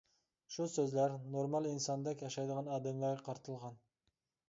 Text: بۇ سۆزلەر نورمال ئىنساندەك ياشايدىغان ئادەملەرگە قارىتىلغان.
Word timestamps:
بۇ 0.55 0.65
سۆزلەر 0.75 1.13
نورمال 1.35 1.69
ئىنساندەك 1.73 2.25
ياشايدىغان 2.29 2.75
ئادەملەرگە 2.75 3.27
قارىتىلغان. 3.31 3.83